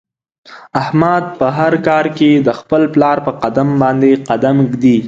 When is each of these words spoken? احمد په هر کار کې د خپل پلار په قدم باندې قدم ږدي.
احمد 0.81 1.23
په 1.39 1.45
هر 1.57 1.73
کار 1.87 2.05
کې 2.17 2.31
د 2.47 2.49
خپل 2.59 2.81
پلار 2.93 3.17
په 3.25 3.31
قدم 3.41 3.67
باندې 3.81 4.09
قدم 4.29 4.55
ږدي. 4.71 4.97